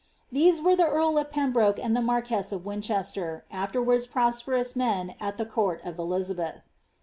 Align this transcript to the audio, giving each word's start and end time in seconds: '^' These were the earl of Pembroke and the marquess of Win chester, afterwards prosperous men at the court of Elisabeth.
'^' 0.01 0.03
These 0.31 0.63
were 0.63 0.75
the 0.75 0.87
earl 0.87 1.19
of 1.19 1.29
Pembroke 1.29 1.77
and 1.77 1.95
the 1.95 2.01
marquess 2.01 2.51
of 2.51 2.65
Win 2.65 2.81
chester, 2.81 3.45
afterwards 3.51 4.07
prosperous 4.07 4.75
men 4.75 5.13
at 5.21 5.37
the 5.37 5.45
court 5.45 5.79
of 5.85 5.99
Elisabeth. 5.99 6.63